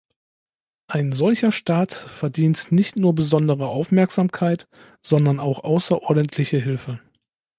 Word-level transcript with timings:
Ein 0.87 1.11
solcher 1.11 1.51
Staat 1.51 1.93
verdient 1.93 2.71
nicht 2.71 2.95
nur 2.95 3.13
besondere 3.13 3.67
Aufmerksamkeit, 3.67 4.67
sondern 5.03 5.39
auch 5.39 5.63
außerordentliche 5.63 6.57
Hilfe. 6.59 6.99